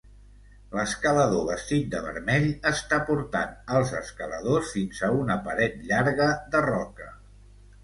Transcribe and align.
L'escalador 0.77 1.43
vestit 1.49 1.91
de 1.91 1.99
vermell 2.05 2.47
està 2.71 2.99
portant 3.11 3.53
als 3.75 3.93
escaladors 4.01 4.73
fins 4.79 5.05
a 5.11 5.13
una 5.21 5.39
paret 5.47 5.79
llarga 5.93 6.31
de 6.57 6.67
roca. 6.69 7.13